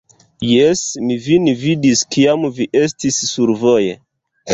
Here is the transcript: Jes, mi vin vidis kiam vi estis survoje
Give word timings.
Jes, 0.51 0.79
mi 1.09 1.17
vin 1.25 1.49
vidis 1.63 2.01
kiam 2.15 2.47
vi 2.57 2.67
estis 2.81 3.21
survoje 3.33 3.93